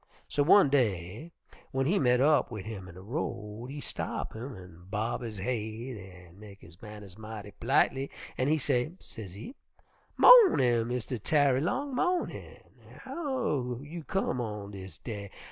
[0.27, 1.31] So one day
[1.71, 5.37] w'en he met up wid him in de road he stop him an' bob his
[5.37, 9.53] haid an' mek his manners mighty p'litely, an' he say, sezee,
[10.17, 12.63] 'Mawnin', Mistah Tarry long, mawnin'.
[13.03, 15.29] How you come on dis day?